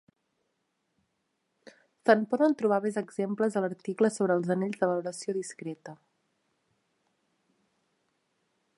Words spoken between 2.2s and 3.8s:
poden trobar més exemples a